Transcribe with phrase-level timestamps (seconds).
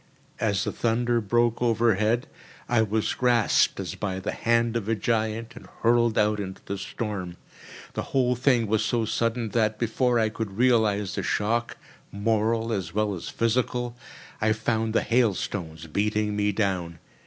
[0.39, 2.25] As the thunder broke overhead,
[2.67, 6.79] I was grasped as by the hand of a giant and hurled out into the
[6.79, 7.37] storm.
[7.93, 11.77] The whole thing was so sudden that, before I could realise the shock,
[12.11, 13.95] moral as well as physical,
[14.41, 16.97] I found the hailstones beating me down.